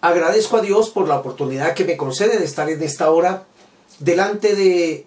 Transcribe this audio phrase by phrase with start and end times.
[0.00, 3.44] Agradezco a Dios por la oportunidad que me concede de estar en esta hora
[3.98, 5.06] delante de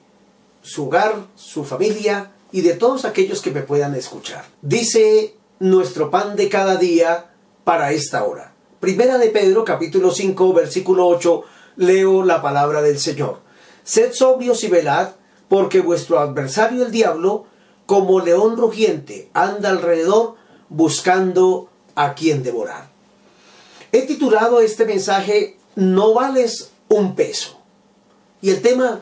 [0.62, 4.44] su hogar, su familia y de todos aquellos que me puedan escuchar.
[4.62, 7.32] Dice nuestro pan de cada día
[7.64, 8.54] para esta hora.
[8.82, 11.44] Primera de Pedro capítulo 5 versículo 8
[11.78, 13.40] leo la palabra del Señor.
[13.84, 15.12] Sed sobrios y velad,
[15.48, 17.46] porque vuestro adversario el diablo,
[17.86, 20.36] como león rugiente, anda alrededor
[20.70, 22.91] buscando a quien devorar.
[23.92, 27.60] He titulado este mensaje No vales un peso.
[28.42, 29.02] Y el tema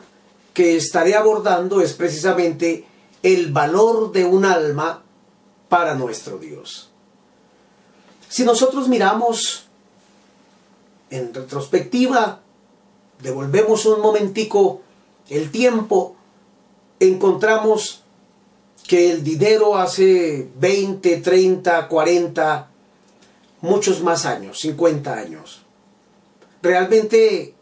[0.54, 2.84] que estaré abordando es precisamente
[3.22, 5.02] el valor de un alma
[5.68, 6.90] para nuestro Dios.
[8.28, 9.66] Si nosotros miramos
[11.10, 12.40] en retrospectiva,
[13.22, 14.82] devolvemos un momentico
[15.28, 16.16] el tiempo,
[16.98, 18.02] encontramos
[18.86, 22.69] que el dinero hace 20, 30, 40,
[23.60, 25.62] muchos más años, 50 años,
[26.62, 27.54] realmente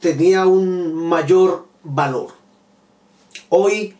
[0.00, 2.32] tenía un mayor valor.
[3.48, 3.96] Hoy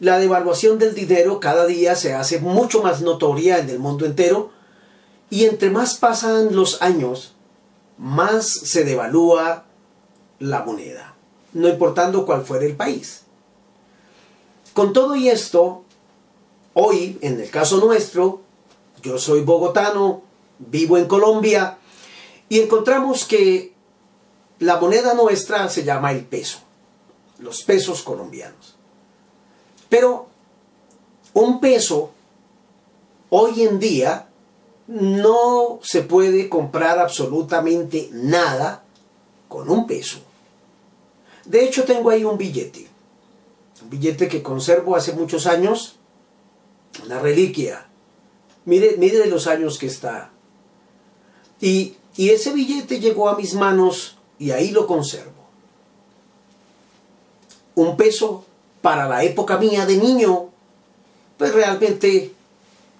[0.00, 4.50] la devaluación del dinero cada día se hace mucho más notoria en el mundo entero
[5.30, 7.34] y entre más pasan los años,
[7.98, 9.64] más se devalúa
[10.38, 11.14] la moneda,
[11.52, 13.22] no importando cuál fuera el país.
[14.72, 15.82] Con todo y esto,
[16.74, 18.42] hoy, en el caso nuestro,
[19.02, 20.22] yo soy bogotano,
[20.58, 21.78] vivo en Colombia,
[22.48, 23.72] y encontramos que
[24.58, 26.58] la moneda nuestra se llama el peso,
[27.38, 28.76] los pesos colombianos.
[29.88, 30.28] Pero
[31.34, 32.10] un peso
[33.30, 34.28] hoy en día
[34.86, 38.82] no se puede comprar absolutamente nada
[39.48, 40.20] con un peso.
[41.44, 42.88] De hecho, tengo ahí un billete.
[43.82, 45.96] Un billete que conservo hace muchos años.
[47.04, 47.86] Una reliquia.
[48.64, 50.30] Mire, mire los años que está.
[51.60, 55.32] Y, ese billete llegó a mis manos y ahí lo conservo.
[57.76, 58.44] Un peso
[58.82, 60.48] para la época mía de niño,
[61.36, 62.32] pues realmente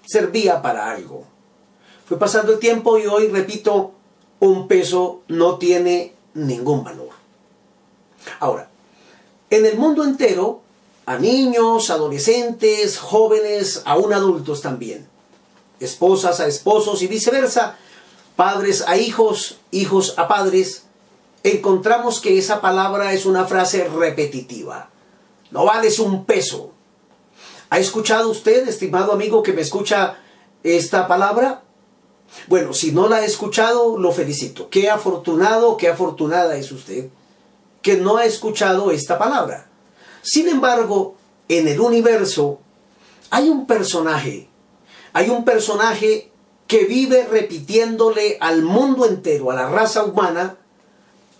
[0.05, 1.25] servía para algo.
[2.07, 3.91] Fue pasando el tiempo y hoy, repito,
[4.39, 7.09] un peso no tiene ningún valor.
[8.39, 8.69] Ahora,
[9.49, 10.61] en el mundo entero,
[11.05, 15.07] a niños, adolescentes, jóvenes, aún adultos también,
[15.79, 17.77] esposas a esposos y viceversa,
[18.39, 20.85] padres a hijos, hijos a padres,
[21.43, 24.89] encontramos que esa palabra es una frase repetitiva.
[25.51, 26.71] No vales un peso.
[27.69, 30.19] ¿Ha escuchado usted, estimado amigo que me escucha
[30.63, 31.63] esta palabra?
[32.47, 34.69] Bueno, si no la ha escuchado, lo felicito.
[34.69, 37.09] Qué afortunado, qué afortunada es usted
[37.81, 39.67] que no ha escuchado esta palabra.
[40.21, 41.17] Sin embargo,
[41.49, 42.61] en el universo
[43.31, 44.47] hay un personaje,
[45.11, 46.31] hay un personaje
[46.69, 50.55] que vive repitiéndole al mundo entero, a la raza humana,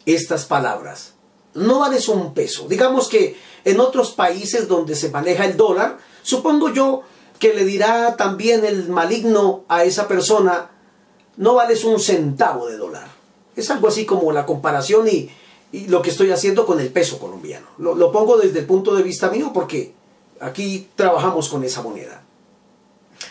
[0.08, 1.14] estas palabras.
[1.54, 2.68] No vales un peso.
[2.68, 7.04] Digamos que en otros países donde se maneja el dólar, supongo yo
[7.38, 10.72] que le dirá también el maligno a esa persona,
[11.38, 13.08] no vales un centavo de dólar.
[13.56, 15.30] Es algo así como la comparación y,
[15.72, 17.68] y lo que estoy haciendo con el peso colombiano.
[17.78, 19.94] Lo, pongo desde el punto de vista mío porque
[20.40, 22.24] aquí trabajamos con esa moneda.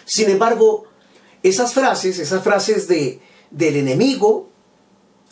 [0.04, 0.87] Sin embargo,
[1.48, 3.20] esas frases, esas frases de,
[3.50, 4.48] del enemigo,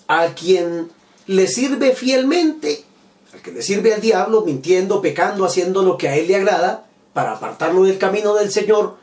[0.09, 0.91] a quien
[1.27, 2.85] le sirve fielmente,
[3.33, 6.87] al que le sirve al diablo, mintiendo, pecando, haciendo lo que a él le agrada,
[7.13, 8.97] para apartarlo del camino del Señor,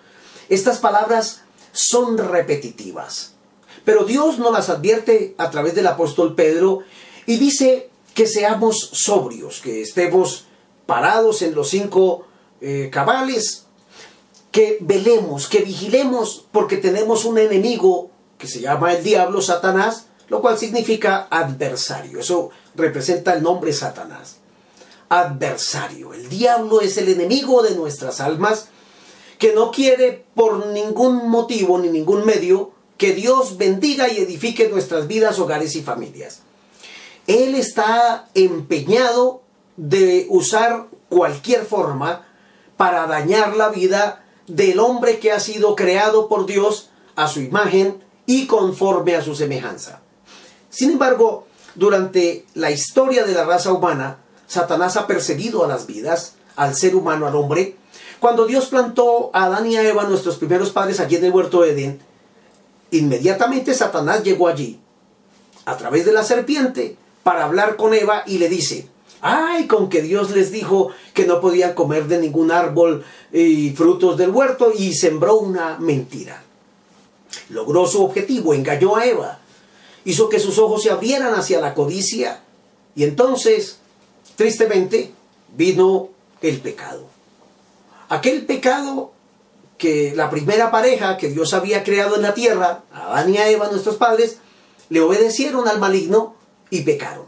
[0.49, 3.33] estas palabras son repetitivas.
[3.83, 6.79] Pero Dios nos las advierte a través del apóstol Pedro
[7.25, 10.45] y dice que seamos sobrios, que estemos
[10.85, 12.27] parados en los cinco
[12.61, 13.62] eh, cabales,
[14.53, 20.41] que velemos, que vigilemos, porque tenemos un enemigo que se llama el diablo, Satanás, lo
[20.41, 22.19] cual significa adversario.
[22.19, 24.37] Eso representa el nombre Satanás.
[25.09, 26.13] Adversario.
[26.13, 28.67] El diablo es el enemigo de nuestras almas
[29.39, 35.07] que no quiere por ningún motivo ni ningún medio que Dios bendiga y edifique nuestras
[35.07, 36.41] vidas, hogares y familias.
[37.25, 39.41] Él está empeñado
[39.77, 42.27] de usar cualquier forma
[42.77, 48.03] para dañar la vida del hombre que ha sido creado por Dios a su imagen
[48.25, 50.01] y conforme a su semejanza.
[50.69, 51.45] Sin embargo,
[51.75, 54.17] durante la historia de la raza humana,
[54.47, 57.75] Satanás ha perseguido a las vidas, al ser humano, al hombre.
[58.19, 61.61] Cuando Dios plantó a Adán y a Eva, nuestros primeros padres, allí en el huerto
[61.61, 61.99] de Edén,
[62.91, 64.79] inmediatamente Satanás llegó allí,
[65.65, 68.87] a través de la serpiente, para hablar con Eva y le dice,
[69.23, 74.17] ay, con que Dios les dijo que no podían comer de ningún árbol y frutos
[74.17, 76.43] del huerto y sembró una mentira.
[77.49, 79.39] Logró su objetivo, engañó a Eva,
[80.03, 82.41] hizo que sus ojos se abrieran hacia la codicia
[82.95, 83.77] y entonces,
[84.35, 85.11] tristemente,
[85.55, 86.09] vino
[86.41, 87.05] el pecado.
[88.09, 89.13] Aquel pecado
[89.77, 93.95] que la primera pareja que Dios había creado en la tierra, Adán y Eva, nuestros
[93.95, 94.37] padres,
[94.89, 96.35] le obedecieron al maligno
[96.69, 97.25] y pecaron.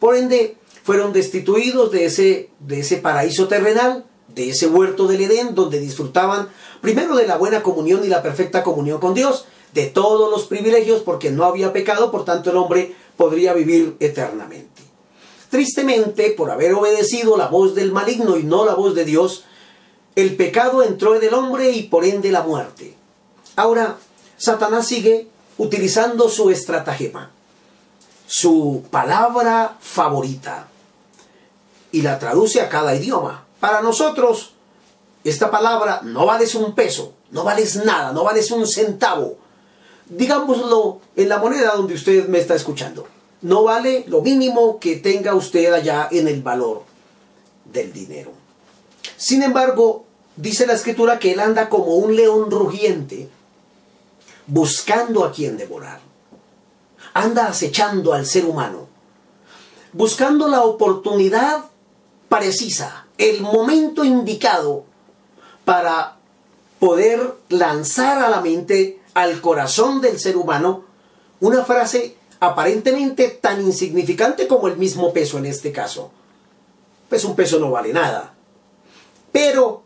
[0.00, 0.56] Por ende,
[0.86, 6.48] fueron destituidos de ese, de ese paraíso terrenal, de ese huerto del Edén, donde disfrutaban
[6.80, 11.02] primero de la buena comunión y la perfecta comunión con Dios, de todos los privilegios,
[11.02, 14.80] porque no había pecado, por tanto el hombre podría vivir eternamente.
[15.50, 19.42] Tristemente, por haber obedecido la voz del maligno y no la voz de Dios,
[20.14, 22.94] el pecado entró en el hombre y por ende la muerte.
[23.56, 23.96] Ahora,
[24.36, 25.26] Satanás sigue
[25.58, 27.32] utilizando su estratagema,
[28.28, 30.68] su palabra favorita,
[31.92, 33.46] y la traduce a cada idioma.
[33.60, 34.52] Para nosotros,
[35.24, 39.36] esta palabra no vale un peso, no vale nada, no vale un centavo.
[40.08, 43.06] Digámoslo en la moneda donde usted me está escuchando.
[43.42, 46.84] No vale lo mínimo que tenga usted allá en el valor
[47.64, 48.30] del dinero.
[49.16, 50.04] Sin embargo,
[50.36, 53.28] dice la escritura que él anda como un león rugiente
[54.46, 56.00] buscando a quien devorar.
[57.14, 58.86] Anda acechando al ser humano,
[59.92, 61.64] buscando la oportunidad
[62.28, 64.84] precisa, el momento indicado
[65.64, 66.16] para
[66.78, 70.84] poder lanzar a la mente, al corazón del ser humano,
[71.40, 76.10] una frase aparentemente tan insignificante como el mismo peso en este caso.
[77.08, 78.34] Pues un peso no vale nada.
[79.32, 79.82] Pero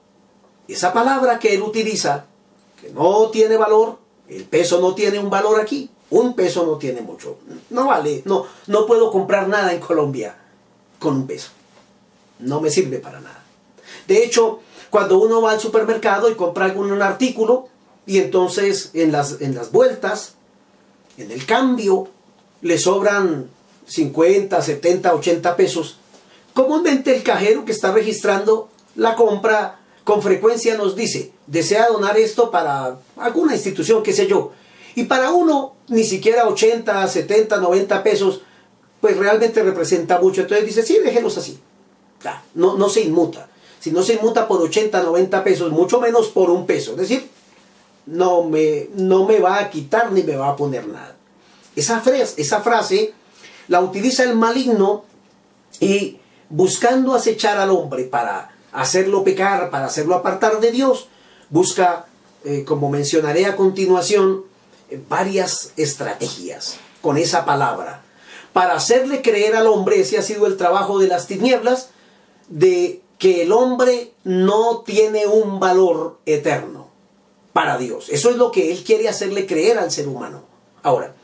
[0.66, 2.26] esa palabra que él utiliza,
[2.80, 3.98] que no tiene valor,
[4.28, 7.38] el peso no tiene un valor aquí, un peso no tiene mucho,
[7.70, 10.36] no vale, no, no puedo comprar nada en Colombia
[10.98, 11.50] con un peso
[12.40, 13.42] no me sirve para nada.
[14.06, 14.60] De hecho,
[14.90, 17.68] cuando uno va al supermercado y compra algún artículo,
[18.06, 20.34] y entonces en las, en las vueltas,
[21.16, 22.08] en el cambio,
[22.62, 23.48] le sobran
[23.86, 25.98] 50, 70, 80 pesos,
[26.54, 32.50] comúnmente el cajero que está registrando la compra con frecuencia nos dice, desea donar esto
[32.50, 34.52] para alguna institución, qué sé yo.
[34.96, 38.42] Y para uno, ni siquiera 80, 70, 90 pesos,
[39.00, 40.40] pues realmente representa mucho.
[40.40, 41.60] Entonces dice, sí, déjelos así
[42.54, 43.48] no, no se inmuta.
[43.78, 46.92] Si no se inmuta por 80, 90 pesos, mucho menos por un peso.
[46.92, 47.30] Es decir,
[48.06, 51.16] no me, no me va a quitar ni me va a poner nada.
[51.76, 53.14] Esa frase, esa frase
[53.68, 55.04] la utiliza el maligno
[55.78, 56.18] y
[56.48, 61.08] buscando acechar al hombre para hacerlo pecar, para hacerlo apartar de Dios,
[61.48, 62.06] busca,
[62.44, 64.44] eh, como mencionaré a continuación,
[65.08, 68.02] varias estrategias con esa palabra.
[68.52, 71.90] Para hacerle creer al hombre, ese ha sido el trabajo de las tinieblas,
[72.50, 76.88] de que el hombre no tiene un valor eterno
[77.52, 78.08] para Dios.
[78.10, 80.42] Eso es lo que él quiere hacerle creer al ser humano.
[80.82, 81.14] Ahora,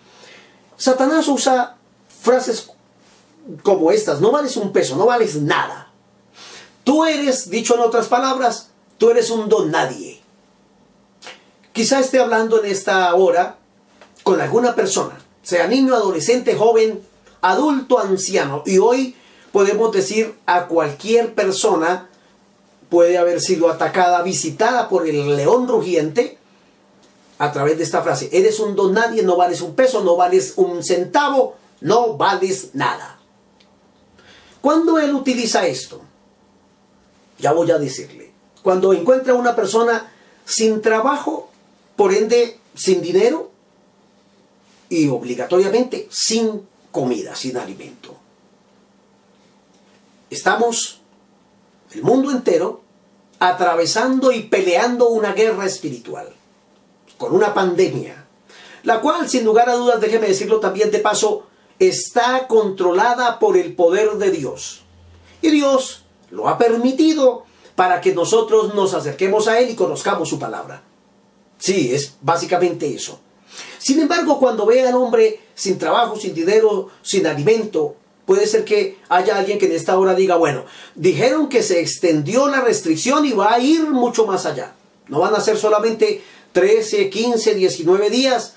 [0.77, 1.77] Satanás usa
[2.23, 2.71] frases
[3.63, 5.91] como estas, no vales un peso, no vales nada.
[6.85, 10.21] Tú eres, dicho en otras palabras, tú eres un don nadie.
[11.73, 13.59] Quizá esté hablando en esta hora
[14.23, 17.01] con alguna persona, sea niño, adolescente, joven,
[17.41, 19.15] adulto, anciano, y hoy
[19.53, 22.09] podemos decir a cualquier persona
[22.89, 26.39] puede haber sido atacada, visitada por el león rugiente
[27.39, 28.29] a través de esta frase.
[28.33, 33.19] Eres un don nadie, no vales un peso, no vales un centavo, no vales nada.
[34.61, 36.01] Cuando él utiliza esto,
[37.39, 40.13] ya voy a decirle, cuando encuentra una persona
[40.45, 41.51] sin trabajo,
[41.97, 43.51] por ende sin dinero
[44.89, 48.17] y obligatoriamente sin comida, sin alimento.
[50.31, 51.01] Estamos,
[51.93, 52.83] el mundo entero,
[53.39, 56.29] atravesando y peleando una guerra espiritual,
[57.19, 58.27] con una pandemia,
[58.83, 61.47] la cual, sin lugar a dudas, déjeme decirlo también de paso,
[61.79, 64.83] está controlada por el poder de Dios.
[65.43, 70.39] Y Dios lo ha permitido para que nosotros nos acerquemos a Él y conozcamos su
[70.39, 70.83] palabra.
[71.59, 73.21] Sí, es básicamente eso.
[73.79, 78.99] Sin embargo, cuando ve al hombre sin trabajo, sin dinero, sin alimento, Puede ser que
[79.09, 80.65] haya alguien que en esta hora diga, bueno,
[80.97, 84.75] dijeron que se extendió la restricción y va a ir mucho más allá.
[85.07, 88.55] No van a ser solamente 13, 15, 19 días,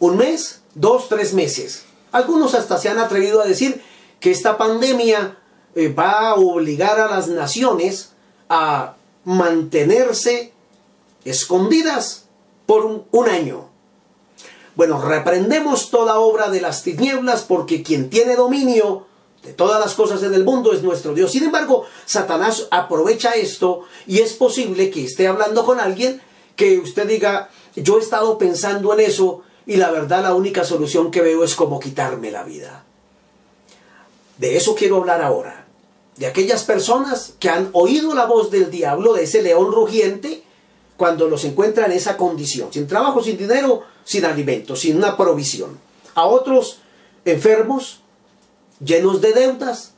[0.00, 1.84] un mes, dos, tres meses.
[2.10, 3.80] Algunos hasta se han atrevido a decir
[4.18, 5.38] que esta pandemia
[5.76, 8.10] eh, va a obligar a las naciones
[8.48, 10.52] a mantenerse
[11.24, 12.24] escondidas
[12.66, 13.71] por un, un año.
[14.74, 19.06] Bueno, reprendemos toda obra de las tinieblas porque quien tiene dominio
[19.42, 21.32] de todas las cosas en el mundo es nuestro Dios.
[21.32, 26.20] Sin embargo, Satanás aprovecha esto y es posible que esté hablando con alguien
[26.56, 31.10] que usted diga, yo he estado pensando en eso y la verdad la única solución
[31.10, 32.84] que veo es como quitarme la vida.
[34.38, 35.66] De eso quiero hablar ahora.
[36.16, 40.41] De aquellas personas que han oído la voz del diablo, de ese león rugiente,
[41.02, 45.76] cuando los encuentra en esa condición, sin trabajo, sin dinero, sin alimento, sin una provisión.
[46.14, 46.78] A otros
[47.24, 48.02] enfermos,
[48.78, 49.94] llenos de deudas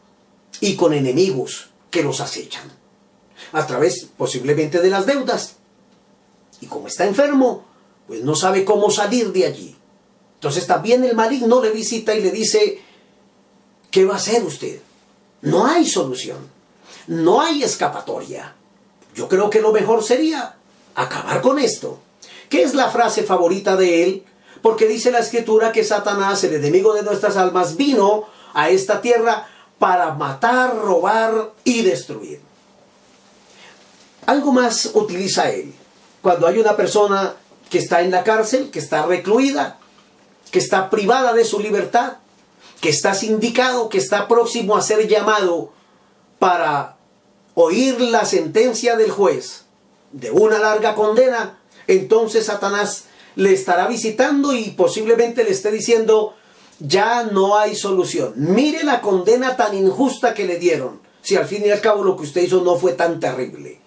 [0.62, 2.72] y con enemigos que los acechan.
[3.52, 5.56] A través posiblemente de las deudas.
[6.62, 7.66] Y como está enfermo,
[8.06, 9.76] pues no sabe cómo salir de allí.
[10.36, 12.80] Entonces también el maligno le visita y le dice,
[13.90, 14.80] ¿qué va a hacer usted?
[15.42, 16.38] No hay solución,
[17.08, 18.54] no hay escapatoria.
[19.14, 20.56] Yo creo que lo mejor sería
[20.94, 21.98] acabar con esto.
[22.48, 24.24] ¿Qué es la frase favorita de él?
[24.62, 29.48] Porque dice la escritura que Satanás, el enemigo de nuestras almas, vino a esta tierra
[29.78, 32.40] para matar, robar y destruir.
[34.26, 35.74] Algo más utiliza él.
[36.22, 37.34] Cuando hay una persona
[37.68, 39.78] que está en la cárcel, que está recluida,
[40.50, 42.18] que está privada de su libertad,
[42.80, 45.72] que está sindicado, que está próximo a ser llamado
[46.38, 46.96] para
[47.54, 49.63] oír la sentencia del juez
[50.14, 56.34] de una larga condena, entonces Satanás le estará visitando y posiblemente le esté diciendo,
[56.78, 58.32] ya no hay solución.
[58.36, 62.16] Mire la condena tan injusta que le dieron, si al fin y al cabo lo
[62.16, 63.80] que usted hizo no fue tan terrible.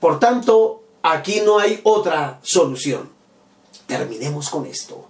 [0.00, 3.10] Por tanto, aquí no hay otra solución.
[3.86, 5.06] Terminemos con esto.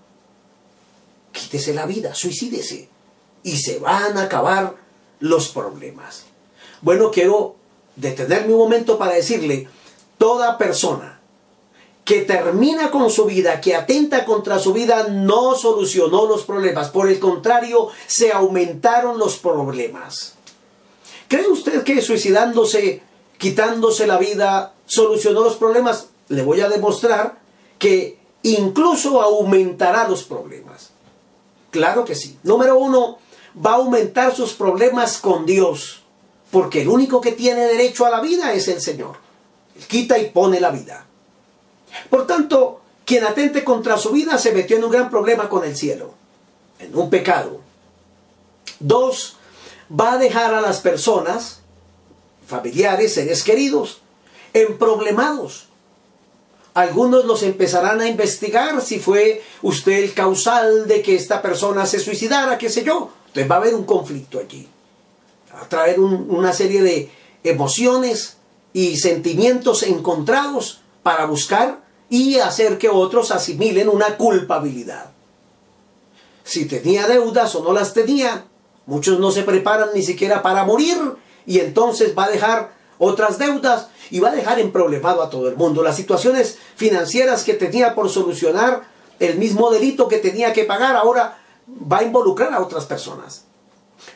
[1.30, 2.88] Quítese la vida, suicídese
[3.44, 4.74] y se van a acabar
[5.20, 6.24] los problemas.
[6.80, 7.54] Bueno, quiero
[7.94, 9.68] detenerme un momento para decirle,
[10.18, 11.18] toda persona
[12.04, 16.88] que termina con su vida, que atenta contra su vida, no solucionó los problemas.
[16.88, 20.32] Por el contrario, se aumentaron los problemas.
[21.28, 23.02] ¿Cree usted que suicidándose,
[23.36, 26.06] quitándose la vida, solucionó los problemas?
[26.28, 27.40] Le voy a demostrar
[27.78, 30.88] que incluso aumentará los problemas.
[31.70, 32.38] Claro que sí.
[32.42, 33.18] Número uno,
[33.54, 36.00] va a aumentar sus problemas con Dios,
[36.50, 39.27] porque el único que tiene derecho a la vida es el Señor.
[39.86, 41.06] Quita y pone la vida.
[42.10, 45.76] Por tanto, quien atente contra su vida se metió en un gran problema con el
[45.76, 46.14] cielo,
[46.78, 47.60] en un pecado.
[48.80, 49.36] Dos,
[49.90, 51.60] va a dejar a las personas,
[52.46, 54.00] familiares, seres queridos,
[54.52, 55.68] en problemados.
[56.74, 61.98] Algunos los empezarán a investigar si fue usted el causal de que esta persona se
[61.98, 63.10] suicidara, qué sé yo.
[63.28, 64.68] Entonces va a haber un conflicto allí.
[65.52, 67.10] Va a traer una serie de
[67.42, 68.37] emociones
[68.72, 75.10] y sentimientos encontrados para buscar y hacer que otros asimilen una culpabilidad.
[76.44, 78.46] Si tenía deudas o no las tenía,
[78.86, 80.96] muchos no se preparan ni siquiera para morir
[81.46, 85.48] y entonces va a dejar otras deudas y va a dejar en problemado a todo
[85.48, 85.82] el mundo.
[85.82, 88.84] Las situaciones financieras que tenía por solucionar,
[89.18, 91.38] el mismo delito que tenía que pagar, ahora
[91.90, 93.44] va a involucrar a otras personas.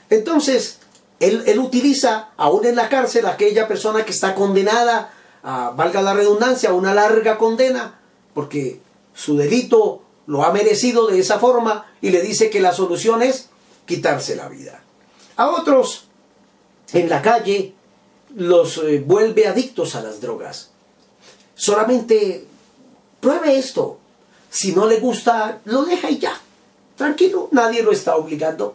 [0.08, 0.78] Entonces,
[1.22, 5.12] él, utiliza, aún en la cárcel, aquella persona que está condenada
[5.42, 8.00] valga la redundancia, una larga condena,
[8.34, 8.80] porque
[9.14, 13.50] su delito lo ha merecido de esa forma y le dice que la solución es
[13.86, 14.82] quitarse la vida.
[15.36, 16.08] A otros
[16.92, 17.74] en la calle
[18.34, 20.70] los eh, vuelve adictos a las drogas.
[21.54, 22.46] Solamente
[23.20, 23.98] pruebe esto.
[24.50, 26.38] Si no le gusta, lo deja y ya.
[26.96, 28.74] Tranquilo, nadie lo está obligando.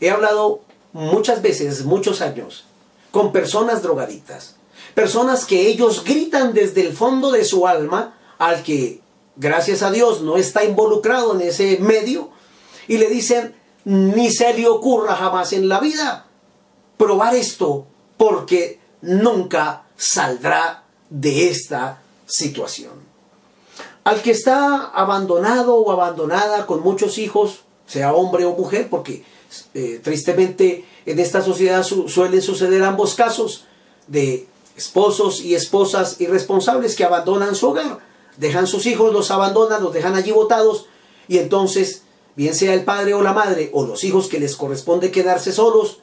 [0.00, 0.60] He hablado
[0.92, 2.64] muchas veces, muchos años,
[3.10, 4.56] con personas drogaditas
[4.94, 9.00] Personas que ellos gritan desde el fondo de su alma al que,
[9.36, 12.30] gracias a Dios, no está involucrado en ese medio
[12.88, 16.26] y le dicen, ni se le ocurra jamás en la vida
[16.98, 17.86] probar esto
[18.18, 22.92] porque nunca saldrá de esta situación.
[24.04, 29.24] Al que está abandonado o abandonada con muchos hijos, sea hombre o mujer, porque
[29.74, 33.66] eh, tristemente en esta sociedad suelen suceder ambos casos
[34.06, 37.98] de esposos y esposas irresponsables que abandonan su hogar,
[38.36, 40.86] dejan sus hijos, los abandonan, los dejan allí botados
[41.28, 42.02] y entonces,
[42.36, 45.98] bien sea el padre o la madre o los hijos que les corresponde quedarse solos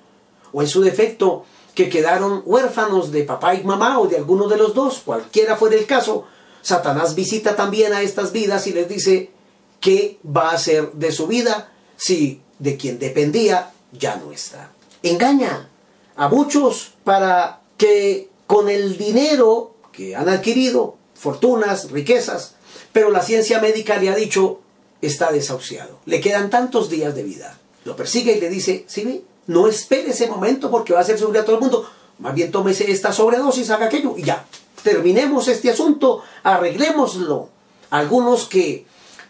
[0.51, 4.58] o en su defecto que quedaron huérfanos de papá y mamá o de alguno de
[4.58, 6.25] los dos, cualquiera fuera el caso,
[6.62, 9.32] Satanás visita también a estas vidas y les dice
[9.79, 14.72] qué va a hacer de su vida si de quien dependía ya no está.
[15.01, 15.70] Engaña
[16.16, 22.56] a muchos para que con el dinero que han adquirido, fortunas, riquezas,
[22.92, 24.60] pero la ciencia médica le ha dicho
[25.01, 26.00] está desahuciado.
[26.06, 27.58] Le quedan tantos días de vida.
[27.86, 31.39] Lo persigue y le dice, sí, no espere ese momento porque va a ser sobre
[31.39, 31.89] a todo el mundo.
[32.20, 34.46] Más bien tómese esta sobredosis, haga aquello y ya.
[34.84, 37.50] Terminemos este asunto, arreglémoslo.
[37.89, 38.86] Algunos que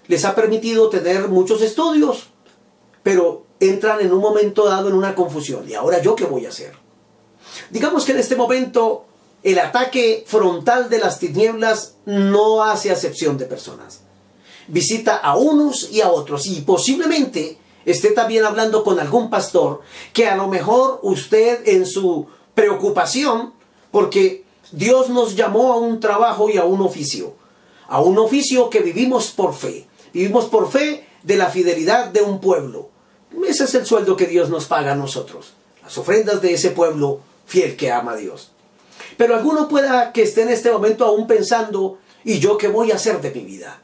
[0.08, 2.30] les ha permitido tener muchos estudios,
[3.04, 5.70] pero entran en un momento dado en una confusión.
[5.70, 6.74] ¿Y ahora yo qué voy a hacer?
[7.70, 9.06] Digamos que en este momento
[9.44, 14.02] el ataque frontal de las tinieblas no hace acepción de personas.
[14.68, 19.82] Visita a unos y a otros y posiblemente esté también hablando con algún pastor
[20.14, 23.54] que a lo mejor usted en su preocupación,
[23.92, 27.34] porque Dios nos llamó a un trabajo y a un oficio,
[27.88, 32.40] a un oficio que vivimos por fe, vivimos por fe de la fidelidad de un
[32.40, 32.90] pueblo.
[33.48, 37.22] Ese es el sueldo que Dios nos paga a nosotros, las ofrendas de ese pueblo
[37.46, 38.52] fiel que ama a Dios.
[39.18, 42.96] Pero alguno pueda que esté en este momento aún pensando, ¿y yo qué voy a
[42.96, 43.82] hacer de mi vida?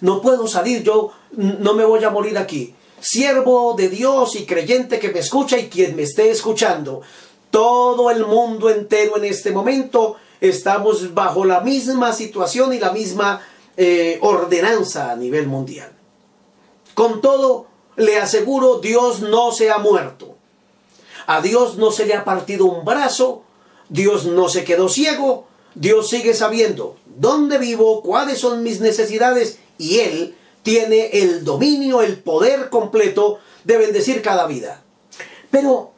[0.00, 2.74] No puedo salir, yo no me voy a morir aquí.
[3.00, 7.02] Siervo de Dios y creyente que me escucha y quien me esté escuchando,
[7.50, 13.40] todo el mundo entero en este momento estamos bajo la misma situación y la misma
[13.76, 15.90] eh, ordenanza a nivel mundial.
[16.94, 17.66] Con todo,
[17.96, 20.36] le aseguro, Dios no se ha muerto.
[21.26, 23.42] A Dios no se le ha partido un brazo,
[23.88, 30.00] Dios no se quedó ciego, Dios sigue sabiendo dónde vivo, cuáles son mis necesidades y
[30.00, 34.82] Él tiene el dominio, el poder completo de bendecir cada vida.
[35.50, 35.92] Pero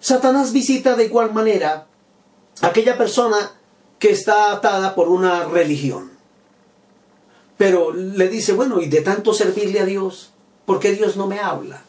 [0.00, 1.86] Satanás visita de igual manera
[2.60, 3.52] a aquella persona
[3.98, 6.12] que está atada por una religión.
[7.56, 10.32] Pero le dice, bueno, y de tanto servirle a Dios,
[10.66, 11.82] ¿por qué Dios no me habla?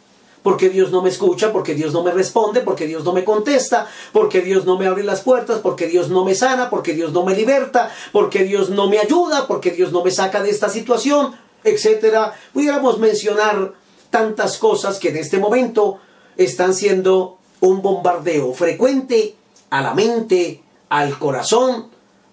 [0.48, 3.86] porque Dios no me escucha, porque Dios no me responde, porque Dios no me contesta,
[4.14, 7.26] porque Dios no me abre las puertas, porque Dios no me sana, porque Dios no
[7.26, 11.36] me liberta, porque Dios no me ayuda, porque Dios no me saca de esta situación,
[11.66, 12.34] etcétera.
[12.54, 13.74] Pudiéramos mencionar
[14.10, 16.00] tantas cosas que en este momento
[16.38, 19.36] están siendo un bombardeo frecuente
[19.70, 21.90] a la mente, al corazón,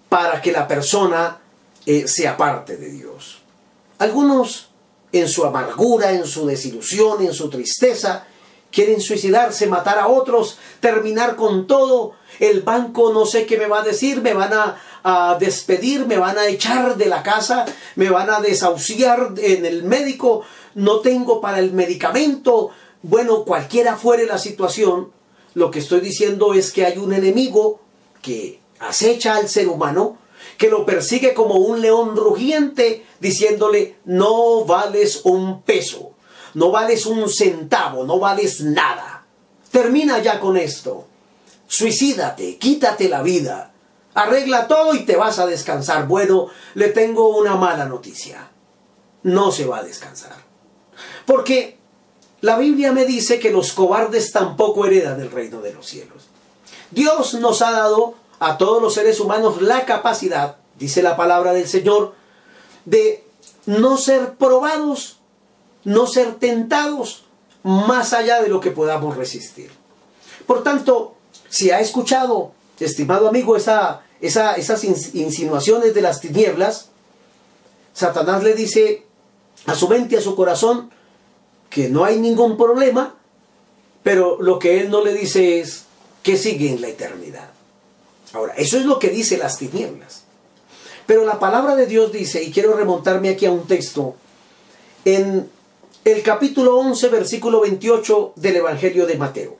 [0.07, 1.39] para que la persona
[1.85, 3.41] eh, se aparte de Dios.
[3.99, 4.69] Algunos
[5.19, 8.25] en su amargura, en su desilusión, en su tristeza,
[8.69, 12.15] quieren suicidarse, matar a otros, terminar con todo.
[12.39, 16.37] El banco no sé qué me va a decir, me van a, despedir, me van
[16.37, 20.41] a echar de la casa, me van a desahuciar en el médico,
[20.73, 22.71] no tengo para el medicamento.
[23.01, 25.11] Bueno, cualquiera fuere la situación,
[25.53, 27.79] lo que estoy diciendo es que hay un enemigo
[28.21, 30.17] que acecha al ser humano,
[30.57, 36.13] que lo persigue como un león rugiente, diciéndole, no vales un peso,
[36.53, 39.25] no vales un centavo, no vales nada.
[39.71, 41.07] Termina ya con esto.
[41.67, 43.73] Suicídate, quítate la vida,
[44.13, 46.07] arregla todo y te vas a descansar.
[46.07, 48.49] Bueno, le tengo una mala noticia.
[49.23, 50.35] No se va a descansar.
[51.25, 51.77] Porque
[52.41, 56.27] la Biblia me dice que los cobardes tampoco heredan el reino de los cielos.
[56.91, 61.67] Dios nos ha dado a todos los seres humanos la capacidad, dice la palabra del
[61.67, 62.13] Señor,
[62.85, 63.23] de
[63.65, 65.17] no ser probados,
[65.83, 67.25] no ser tentados
[67.63, 69.71] más allá de lo que podamos resistir.
[70.45, 71.15] Por tanto,
[71.49, 76.89] si ha escuchado, estimado amigo, esa, esas insinuaciones de las tinieblas,
[77.93, 79.05] Satanás le dice
[79.65, 80.91] a su mente, a su corazón,
[81.69, 83.15] que no hay ningún problema,
[84.03, 85.85] pero lo que él no le dice es
[86.21, 87.54] que sigue en la eternidad.
[88.35, 90.23] Ahora, eso es lo que dice las tinieblas.
[91.05, 94.15] Pero la palabra de Dios dice, y quiero remontarme aquí a un texto,
[95.05, 95.49] en
[96.03, 99.57] el capítulo 11, versículo 28 del Evangelio de Mateo.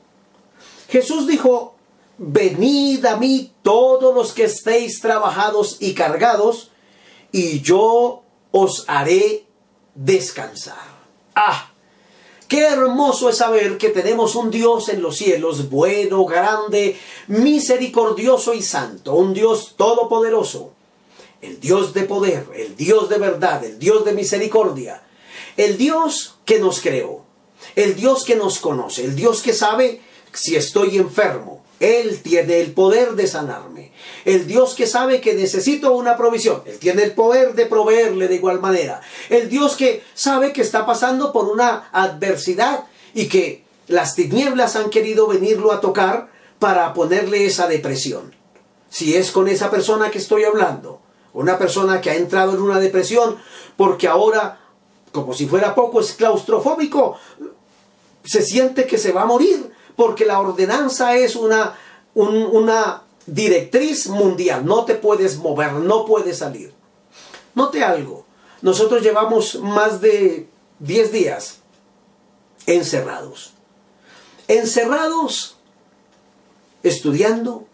[0.90, 1.76] Jesús dijo,
[2.18, 6.72] venid a mí todos los que estéis trabajados y cargados,
[7.32, 9.46] y yo os haré
[9.94, 10.96] descansar.
[11.34, 11.72] Ah,
[12.48, 16.96] Qué hermoso es saber que tenemos un Dios en los cielos, bueno, grande,
[17.28, 20.72] misericordioso y santo, un Dios todopoderoso,
[21.42, 25.02] el Dios de poder, el Dios de verdad, el Dios de misericordia,
[25.58, 27.24] el Dios que nos creó,
[27.76, 32.72] el Dios que nos conoce, el Dios que sabe si estoy enfermo, Él tiene el
[32.72, 33.92] poder de sanarme.
[34.24, 38.36] El Dios que sabe que necesito una provisión, Él tiene el poder de proveerle de
[38.36, 39.02] igual manera.
[39.30, 44.90] El Dios que sabe que está pasando por una adversidad y que las tinieblas han
[44.90, 48.34] querido venirlo a tocar para ponerle esa depresión.
[48.90, 51.02] Si es con esa persona que estoy hablando,
[51.34, 53.38] una persona que ha entrado en una depresión
[53.76, 54.60] porque ahora,
[55.12, 57.18] como si fuera poco, es claustrofóbico,
[58.24, 61.78] se siente que se va a morir, porque la ordenanza es una,
[62.14, 64.66] una directriz mundial.
[64.66, 66.74] No te puedes mover, no puedes salir.
[67.54, 68.26] Note algo.
[68.62, 70.48] Nosotros llevamos más de
[70.80, 71.60] 10 días
[72.66, 73.54] encerrados.
[74.48, 75.58] Encerrados,
[76.84, 77.66] estudiando,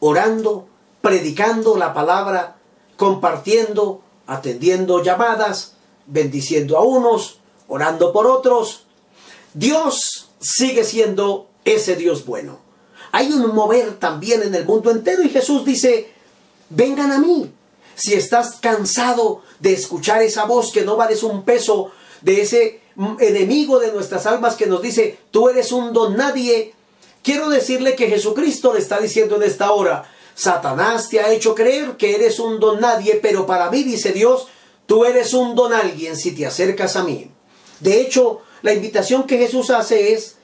[0.00, 0.66] orando,
[1.00, 2.56] predicando la palabra,
[2.96, 5.74] compartiendo, atendiendo llamadas,
[6.06, 7.38] bendiciendo a unos,
[7.68, 8.84] orando por otros.
[9.54, 12.60] Dios sigue siendo ese Dios bueno.
[13.12, 16.12] Hay un mover también en el mundo entero y Jesús dice,
[16.70, 17.52] vengan a mí.
[17.94, 21.90] Si estás cansado de escuchar esa voz que no vales un peso,
[22.22, 22.80] de ese
[23.20, 26.74] enemigo de nuestras almas que nos dice, tú eres un don nadie,
[27.22, 31.96] quiero decirle que Jesucristo le está diciendo en esta hora, Satanás te ha hecho creer
[31.96, 34.48] que eres un don nadie, pero para mí, dice Dios,
[34.86, 37.30] tú eres un don alguien si te acercas a mí.
[37.80, 40.36] De hecho, la invitación que Jesús hace es,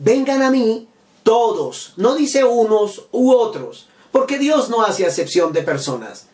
[0.00, 0.88] vengan a mí
[1.22, 6.26] todos, no dice unos u otros, porque Dios no hace acepción de personas.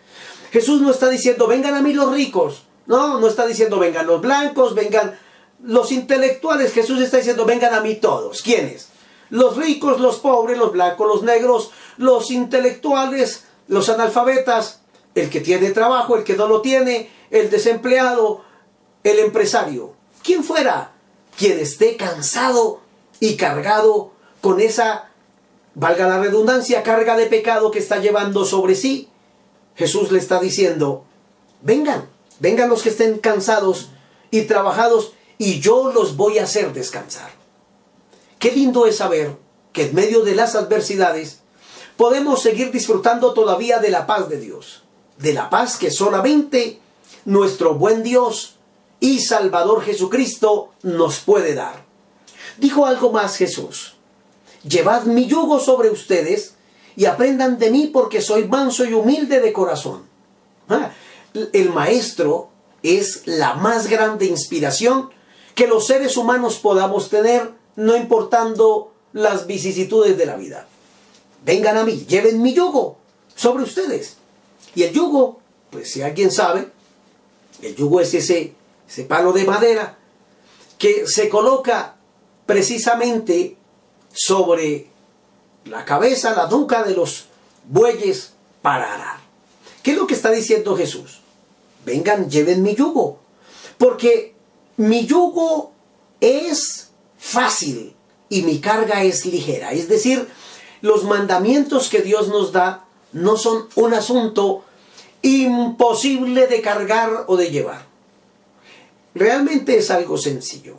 [0.52, 4.22] Jesús no está diciendo, vengan a mí los ricos, no, no está diciendo, vengan los
[4.22, 5.18] blancos, vengan
[5.62, 8.40] los intelectuales, Jesús está diciendo, vengan a mí todos.
[8.42, 8.88] ¿Quiénes?
[9.28, 14.80] Los ricos, los pobres, los blancos, los negros, los intelectuales, los analfabetas,
[15.16, 18.42] el que tiene trabajo, el que no lo tiene, el desempleado,
[19.02, 19.94] el empresario.
[20.22, 20.92] Quien fuera,
[21.36, 22.85] quien esté cansado
[23.20, 25.10] y cargado con esa,
[25.74, 29.08] valga la redundancia, carga de pecado que está llevando sobre sí,
[29.74, 31.04] Jesús le está diciendo,
[31.62, 32.08] vengan,
[32.40, 33.90] vengan los que estén cansados
[34.30, 37.30] y trabajados y yo los voy a hacer descansar.
[38.38, 39.36] Qué lindo es saber
[39.72, 41.40] que en medio de las adversidades
[41.96, 44.84] podemos seguir disfrutando todavía de la paz de Dios,
[45.18, 46.80] de la paz que solamente
[47.24, 48.56] nuestro buen Dios
[49.00, 51.85] y Salvador Jesucristo nos puede dar.
[52.58, 53.96] Dijo algo más Jesús,
[54.66, 56.54] llevad mi yugo sobre ustedes
[56.96, 60.02] y aprendan de mí porque soy manso y humilde de corazón.
[60.68, 60.90] Ah,
[61.52, 62.48] el maestro
[62.82, 65.10] es la más grande inspiración
[65.54, 70.66] que los seres humanos podamos tener, no importando las vicisitudes de la vida.
[71.44, 72.98] Vengan a mí, lleven mi yugo
[73.34, 74.16] sobre ustedes.
[74.74, 75.40] Y el yugo,
[75.70, 76.68] pues si alguien sabe,
[77.62, 78.54] el yugo es ese,
[78.88, 79.96] ese palo de madera
[80.78, 81.95] que se coloca
[82.46, 83.56] precisamente
[84.12, 84.86] sobre
[85.64, 87.26] la cabeza, la nuca de los
[87.68, 88.32] bueyes
[88.62, 89.18] para arar.
[89.82, 91.20] ¿Qué es lo que está diciendo Jesús?
[91.84, 93.18] Vengan, lleven mi yugo.
[93.78, 94.34] Porque
[94.76, 95.72] mi yugo
[96.20, 97.94] es fácil
[98.28, 99.72] y mi carga es ligera.
[99.72, 100.28] Es decir,
[100.80, 104.64] los mandamientos que Dios nos da no son un asunto
[105.22, 107.86] imposible de cargar o de llevar.
[109.14, 110.76] Realmente es algo sencillo.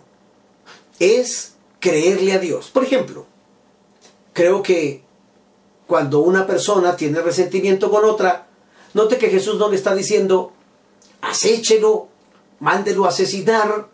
[1.00, 2.70] Es creerle a Dios.
[2.70, 3.26] Por ejemplo,
[4.34, 5.04] creo que
[5.86, 8.48] cuando una persona tiene resentimiento con otra,
[8.94, 10.52] note que Jesús no le está diciendo,
[11.22, 12.10] acéchelo,
[12.60, 13.88] mándelo a asesinar,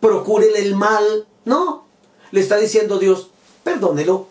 [0.00, 1.26] procúrele el mal.
[1.44, 1.86] No,
[2.30, 3.28] le está diciendo Dios,
[3.62, 4.26] perdónelo,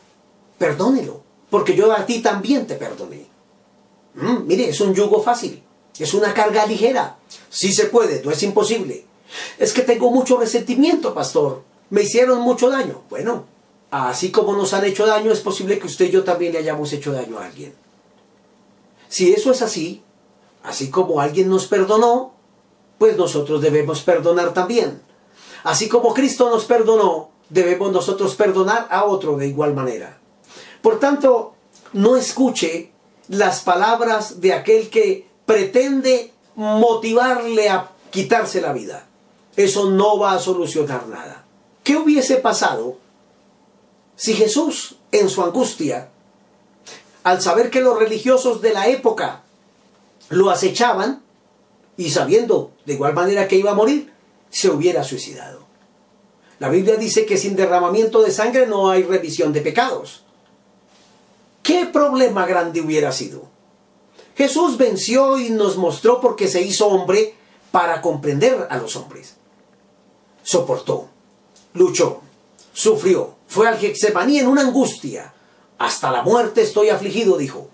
[0.58, 3.28] perdónelo, porque yo a ti también te perdoné.
[4.16, 5.64] Mm, mire, es un yugo fácil,
[5.98, 7.18] es una carga ligera.
[7.50, 9.06] Sí se puede, no es imposible.
[9.58, 11.64] Es que tengo mucho resentimiento, pastor.
[11.90, 13.02] Me hicieron mucho daño.
[13.10, 13.46] Bueno,
[13.92, 16.92] así como nos han hecho daño, es posible que usted y yo también le hayamos
[16.94, 17.74] hecho daño a alguien.
[19.08, 20.02] Si eso es así,
[20.64, 22.34] así como alguien nos perdonó,
[22.98, 25.02] pues nosotros debemos perdonar también.
[25.64, 30.18] Así como Cristo nos perdonó, debemos nosotros perdonar a otro de igual manera.
[30.82, 31.54] Por tanto,
[31.94, 32.92] no escuche
[33.30, 39.08] las palabras de aquel que pretende motivarle a quitarse la vida.
[39.56, 41.47] Eso no va a solucionar nada.
[41.88, 42.98] ¿Qué hubiese pasado
[44.18, 46.10] si Jesús, en su angustia,
[47.24, 49.44] al saber que los religiosos de la época
[50.28, 51.24] lo acechaban,
[51.96, 54.12] y sabiendo de igual manera que iba a morir,
[54.50, 55.62] se hubiera suicidado.
[56.60, 60.26] La Biblia dice que sin derramamiento de sangre no hay revisión de pecados.
[61.64, 63.44] ¿Qué problema grande hubiera sido?
[64.36, 67.36] Jesús venció y nos mostró porque se hizo hombre
[67.72, 69.38] para comprender a los hombres.
[70.44, 71.12] Soportó,
[71.78, 72.22] luchó,
[72.74, 75.34] sufrió, fue al Getsemaní en una angustia.
[75.78, 77.70] Hasta la muerte estoy afligido, dijo.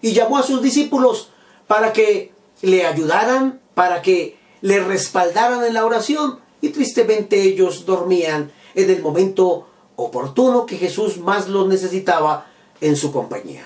[0.00, 1.30] Y llamó a sus discípulos
[1.66, 8.50] para que le ayudaran para que le respaldaran en la oración y tristemente ellos dormían
[8.74, 12.46] en el momento oportuno que Jesús más los necesitaba
[12.80, 13.64] en su compañía.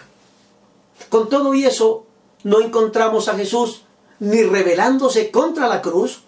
[1.08, 2.04] Con todo y eso,
[2.44, 3.84] no encontramos a Jesús
[4.18, 6.24] ni rebelándose contra la cruz,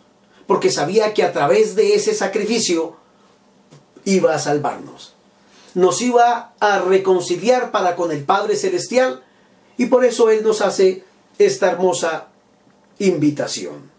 [0.47, 2.97] porque sabía que a través de ese sacrificio
[4.05, 5.15] iba a salvarnos.
[5.75, 9.23] Nos iba a reconciliar para con el Padre Celestial
[9.77, 11.05] y por eso Él nos hace
[11.39, 12.29] esta hermosa
[12.99, 13.91] invitación.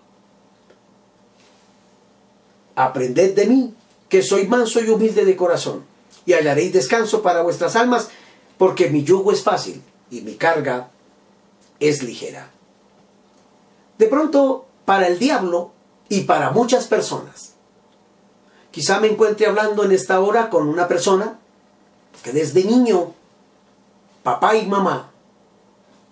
[2.75, 3.73] Aprended de mí,
[4.09, 5.85] que soy manso y humilde de corazón,
[6.25, 8.09] y hallaréis descanso para vuestras almas,
[8.57, 10.89] porque mi yugo es fácil y mi carga
[11.79, 12.51] es ligera.
[13.97, 15.71] De pronto, para el diablo
[16.09, 17.54] y para muchas personas,
[18.75, 21.39] quizá me encuentre hablando en esta hora con una persona
[22.21, 23.13] que desde niño,
[24.21, 25.11] papá y mamá,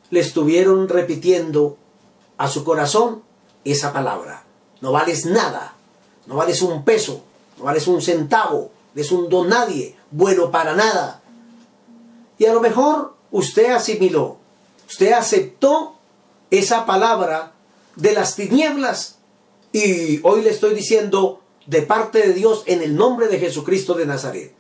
[0.10, 1.76] le estuvieron repitiendo
[2.38, 3.22] a su corazón
[3.66, 4.46] esa palabra.
[4.80, 5.74] No vales nada,
[6.26, 7.26] no vales un peso,
[7.58, 11.22] no vales un centavo, eres un don nadie, bueno para nada.
[12.38, 14.38] Y a lo mejor usted asimiló,
[14.88, 15.96] usted aceptó
[16.50, 17.52] esa palabra
[17.98, 19.18] de las tinieblas
[19.74, 24.06] y hoy le estoy diciendo de parte de Dios en el nombre de Jesucristo de
[24.06, 24.54] Nazaret.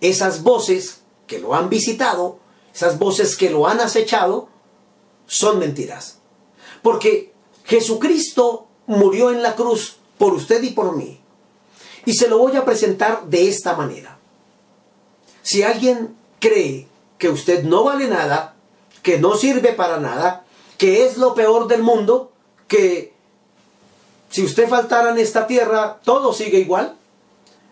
[0.00, 2.38] Esas voces que lo han visitado,
[2.74, 4.48] esas voces que lo han acechado,
[5.26, 6.18] son mentiras.
[6.82, 7.32] Porque
[7.64, 11.20] Jesucristo murió en la cruz por usted y por mí.
[12.04, 14.18] Y se lo voy a presentar de esta manera.
[15.42, 18.56] Si alguien cree que usted no vale nada,
[19.02, 20.44] que no sirve para nada,
[20.76, 22.32] que es lo peor del mundo,
[22.68, 23.13] que
[24.34, 26.96] si usted faltara en esta tierra, todo sigue igual,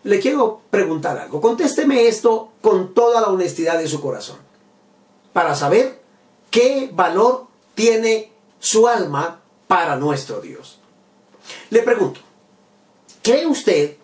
[0.05, 1.40] le quiero preguntar algo.
[1.40, 4.37] Contésteme esto con toda la honestidad de su corazón,
[5.33, 6.01] para saber
[6.53, 10.79] qué valor tiene su alma para nuestro Dios.
[11.70, 12.20] Le pregunto,
[13.22, 13.96] ¿cree usted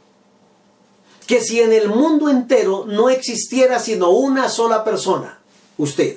[1.29, 5.39] que si en el mundo entero no existiera sino una sola persona,
[5.77, 6.17] usted,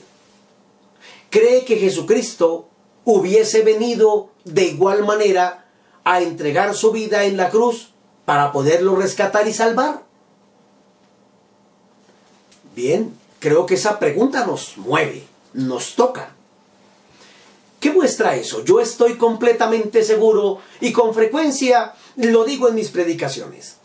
[1.30, 2.68] cree que Jesucristo
[3.06, 5.61] hubiese venido de igual manera
[6.04, 7.92] a entregar su vida en la cruz
[8.26, 10.04] para poderlo rescatar y salvar?
[12.76, 16.36] Bien, creo que esa pregunta nos mueve, nos toca.
[17.80, 18.64] ¿Qué muestra eso?
[18.64, 23.78] Yo estoy completamente seguro y con frecuencia lo digo en mis predicaciones.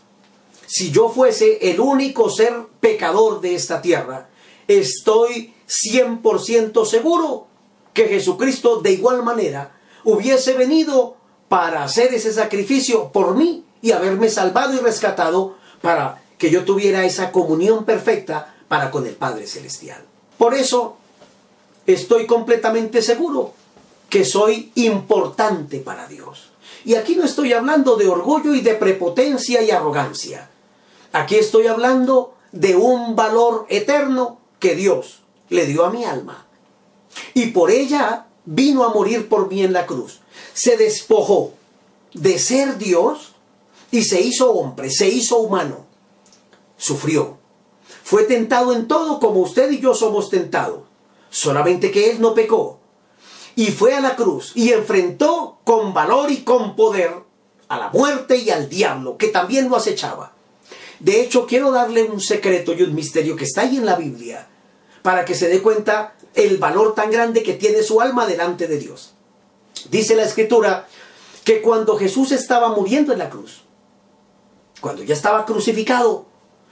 [0.67, 4.29] Si yo fuese el único ser pecador de esta tierra,
[4.67, 7.47] estoy 100% seguro
[7.93, 11.17] que Jesucristo de igual manera hubiese venido
[11.49, 17.05] para hacer ese sacrificio por mí y haberme salvado y rescatado para que yo tuviera
[17.05, 20.03] esa comunión perfecta para con el Padre Celestial.
[20.37, 20.97] Por eso
[21.85, 23.53] estoy completamente seguro
[24.09, 26.51] que soy importante para Dios.
[26.85, 30.49] Y aquí no estoy hablando de orgullo y de prepotencia y arrogancia.
[31.11, 36.45] Aquí estoy hablando de un valor eterno que Dios le dio a mi alma.
[37.33, 40.21] Y por ella vino a morir por mí en la cruz.
[40.53, 41.53] Se despojó
[42.13, 43.35] de ser Dios
[43.91, 45.85] y se hizo hombre, se hizo humano.
[46.77, 47.37] Sufrió.
[48.03, 50.81] Fue tentado en todo como usted y yo somos tentados.
[51.29, 52.79] Solamente que Él no pecó
[53.57, 57.11] y fue a la cruz y enfrentó con valor y con poder
[57.67, 60.31] a la muerte y al diablo, que también lo acechaba.
[60.99, 64.47] De hecho, quiero darle un secreto y un misterio que está ahí en la Biblia,
[65.01, 68.77] para que se dé cuenta el valor tan grande que tiene su alma delante de
[68.77, 69.15] Dios.
[69.89, 70.87] Dice la escritura
[71.43, 73.61] que cuando Jesús estaba muriendo en la cruz,
[74.81, 76.25] cuando ya estaba crucificado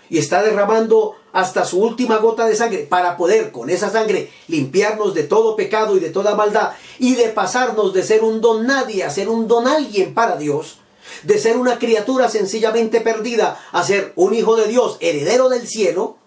[0.10, 5.14] y está derramando hasta su última gota de sangre para poder con esa sangre limpiarnos
[5.14, 9.04] de todo pecado y de toda maldad y de pasarnos de ser un don nadie
[9.04, 10.78] a ser un don alguien para Dios,
[11.24, 16.18] de ser una criatura sencillamente perdida a ser un hijo de Dios, heredero del cielo,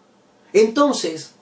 [0.52, 1.32] entonces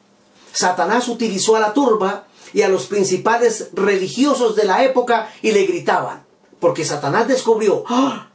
[0.52, 5.64] Satanás utilizó a la turba y a los principales religiosos de la época y le
[5.66, 6.24] gritaban,
[6.60, 8.28] porque Satanás descubrió, ¡Ah!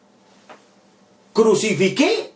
[1.33, 2.33] crucifiqué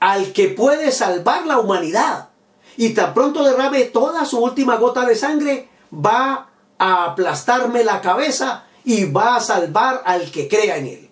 [0.00, 2.28] al que puede salvar la humanidad.
[2.76, 8.64] Y tan pronto derrame toda su última gota de sangre, va a aplastarme la cabeza
[8.84, 11.10] y va a salvar al que crea en él.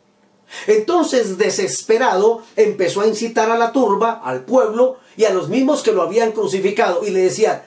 [0.67, 5.93] Entonces, desesperado, empezó a incitar a la turba, al pueblo y a los mismos que
[5.93, 7.63] lo habían crucificado y le decían,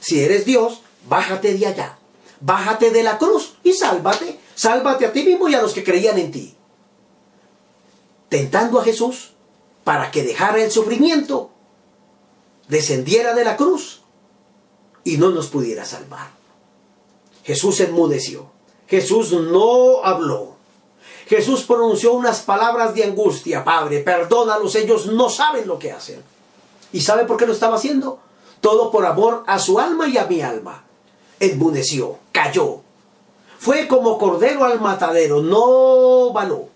[0.00, 1.98] si eres Dios, bájate de allá,
[2.40, 6.18] bájate de la cruz y sálvate, sálvate a ti mismo y a los que creían
[6.18, 6.54] en ti.
[8.28, 9.32] Tentando a Jesús,
[9.84, 11.50] para que dejara el sufrimiento,
[12.68, 14.02] descendiera de la cruz
[15.02, 16.28] y no nos pudiera salvar.
[17.44, 18.50] Jesús enmudeció.
[18.86, 20.56] Jesús no habló.
[21.26, 23.64] Jesús pronunció unas palabras de angustia.
[23.64, 26.22] Padre, perdónalos, ellos no saben lo que hacen.
[26.92, 28.18] ¿Y sabe por qué lo estaba haciendo?
[28.60, 30.84] Todo por amor a su alma y a mi alma.
[31.40, 32.80] Enmudeció, cayó.
[33.58, 36.68] Fue como cordero al matadero, no való.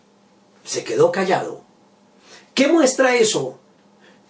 [0.64, 1.62] Se quedó callado.
[2.55, 3.59] ¿Qué muestra eso?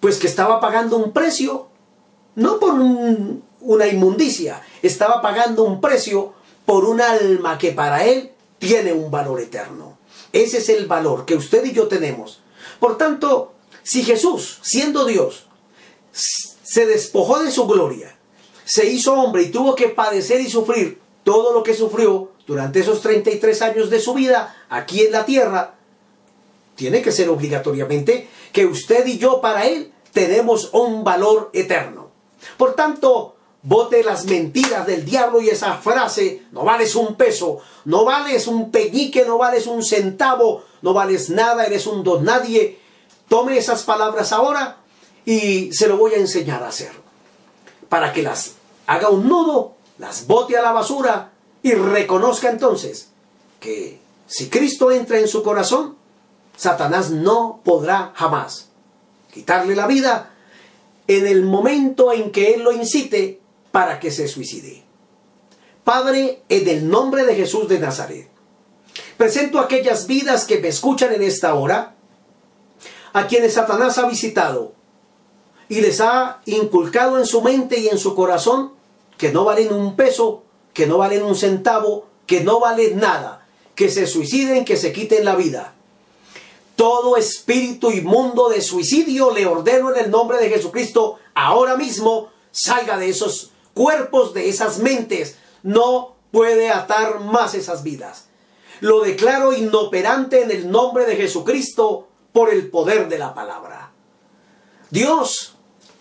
[0.02, 1.68] pues que estaba pagando un precio,
[2.34, 6.32] no por una inmundicia, estaba pagando un precio
[6.66, 9.96] por un alma que para él tiene un valor eterno.
[10.32, 12.40] Ese es el valor que usted y yo tenemos.
[12.80, 13.52] Por tanto,
[13.84, 15.46] si Jesús, siendo Dios,
[16.10, 18.11] se despojó de su gloria,
[18.72, 23.02] se hizo hombre y tuvo que padecer y sufrir todo lo que sufrió durante esos
[23.02, 25.74] 33 años de su vida aquí en la tierra,
[26.74, 32.12] tiene que ser obligatoriamente que usted y yo para Él tenemos un valor eterno.
[32.56, 38.06] Por tanto, bote las mentiras del diablo y esa frase, no vales un peso, no
[38.06, 42.78] vales un peñique, no vales un centavo, no vales nada, eres un don nadie.
[43.28, 44.78] Tome esas palabras ahora
[45.26, 46.92] y se lo voy a enseñar a hacer.
[47.90, 53.08] Para que las haga un nudo, las bote a la basura y reconozca entonces
[53.60, 55.96] que si Cristo entra en su corazón,
[56.56, 58.68] Satanás no podrá jamás
[59.32, 60.30] quitarle la vida
[61.06, 63.40] en el momento en que Él lo incite
[63.70, 64.82] para que se suicide.
[65.84, 68.28] Padre, en el nombre de Jesús de Nazaret,
[69.16, 71.94] presento aquellas vidas que me escuchan en esta hora,
[73.12, 74.74] a quienes Satanás ha visitado
[75.72, 78.72] y les ha inculcado en su mente y en su corazón
[79.16, 80.42] que no valen un peso,
[80.74, 85.24] que no valen un centavo, que no valen nada, que se suiciden, que se quiten
[85.24, 85.72] la vida.
[86.76, 92.98] Todo espíritu inmundo de suicidio le ordeno en el nombre de Jesucristo, ahora mismo salga
[92.98, 95.38] de esos cuerpos, de esas mentes.
[95.62, 98.26] No puede atar más esas vidas.
[98.80, 103.92] Lo declaro inoperante en el nombre de Jesucristo por el poder de la palabra.
[104.90, 105.51] Dios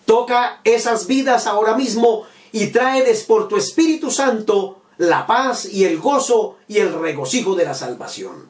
[0.05, 5.97] toca esas vidas ahora mismo y tráeles por tu Espíritu Santo la paz y el
[5.97, 8.49] gozo y el regocijo de la salvación.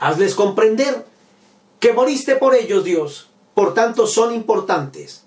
[0.00, 1.06] Hazles comprender
[1.78, 3.28] que moriste por ellos, Dios.
[3.54, 5.24] Por tanto, son importantes.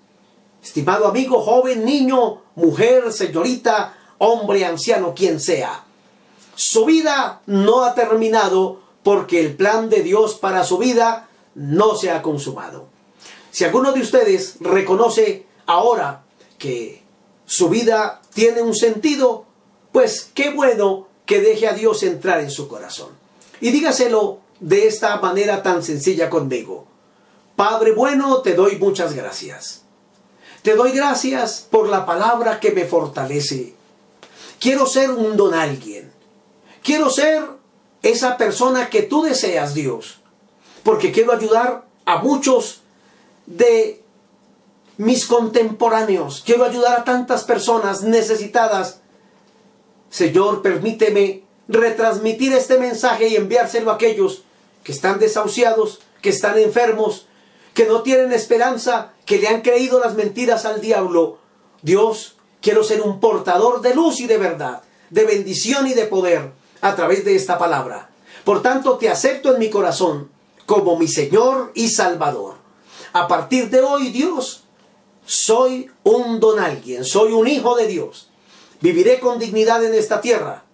[0.62, 5.84] Estimado amigo, joven, niño, mujer, señorita, hombre, anciano, quien sea.
[6.54, 12.10] Su vida no ha terminado porque el plan de Dios para su vida no se
[12.10, 12.93] ha consumado.
[13.54, 16.24] Si alguno de ustedes reconoce ahora
[16.58, 17.04] que
[17.46, 19.44] su vida tiene un sentido,
[19.92, 23.10] pues qué bueno que deje a Dios entrar en su corazón.
[23.60, 26.88] Y dígaselo de esta manera tan sencilla conmigo.
[27.54, 29.82] Padre bueno, te doy muchas gracias.
[30.62, 33.72] Te doy gracias por la palabra que me fortalece.
[34.58, 36.10] Quiero ser un don alguien.
[36.82, 37.44] Quiero ser
[38.02, 40.18] esa persona que tú deseas, Dios.
[40.82, 42.80] Porque quiero ayudar a muchos
[43.46, 44.02] de
[44.96, 46.42] mis contemporáneos.
[46.44, 49.00] Quiero ayudar a tantas personas necesitadas.
[50.10, 54.44] Señor, permíteme retransmitir este mensaje y enviárselo a aquellos
[54.82, 57.26] que están desahuciados, que están enfermos,
[57.72, 61.38] que no tienen esperanza, que le han creído las mentiras al diablo.
[61.82, 66.52] Dios, quiero ser un portador de luz y de verdad, de bendición y de poder
[66.80, 68.10] a través de esta palabra.
[68.44, 70.30] Por tanto, te acepto en mi corazón
[70.66, 72.63] como mi Señor y Salvador.
[73.14, 74.64] A partir de hoy, Dios,
[75.24, 78.28] soy un don alguien, soy un hijo de Dios.
[78.80, 80.64] Viviré con dignidad en esta tierra.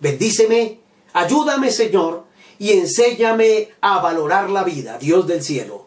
[0.00, 0.80] Bendíceme,
[1.12, 2.24] ayúdame, Señor,
[2.58, 5.84] y enséñame a valorar la vida, Dios del cielo.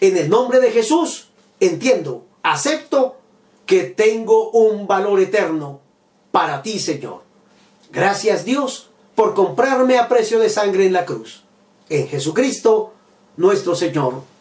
[0.00, 1.28] En el nombre de Jesús,
[1.60, 3.18] entiendo, acepto
[3.66, 5.80] que tengo un valor eterno
[6.30, 7.24] para ti, Señor.
[7.90, 11.44] Gracias, Dios, por comprarme a precio de sangre en la cruz.
[11.90, 12.94] En Jesucristo,
[13.36, 14.31] nuestro Señor.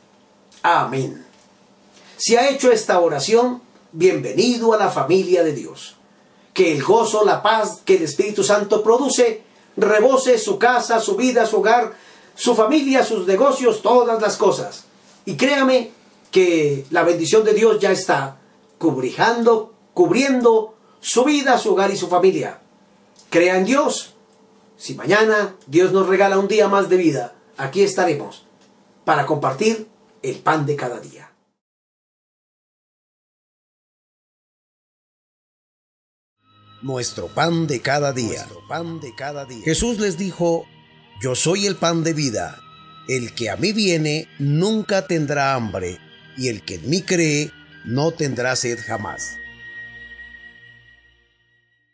[0.63, 1.26] Amén.
[2.17, 5.95] Si ha hecho esta oración, bienvenido a la familia de Dios.
[6.54, 9.41] Que el gozo, la paz que el Espíritu Santo produce,
[9.76, 11.93] rebose su casa, su vida, su hogar,
[12.36, 14.86] su familia, sus negocios, todas las cosas.
[15.26, 15.91] Y créame
[16.30, 18.38] que la bendición de Dios ya está
[18.78, 22.60] cubriendo, cubriendo su vida, su hogar y su familia.
[23.29, 24.13] Crea en Dios.
[24.77, 28.46] Si mañana Dios nos regala un día más de vida, aquí estaremos
[29.06, 29.90] para compartir
[30.24, 31.28] el pan de cada día.
[36.82, 38.48] nuestro pan de cada día.
[38.67, 39.63] pan de cada día.
[39.63, 40.65] Jesús les dijo,
[41.22, 42.60] yo soy el pan de vida.
[43.08, 46.00] El que a mí viene nunca tendrá hambre,
[46.38, 47.52] y el que en mí cree
[47.86, 49.38] no tendrá sed jamás.